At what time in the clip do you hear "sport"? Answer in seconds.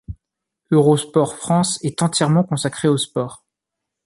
2.97-3.45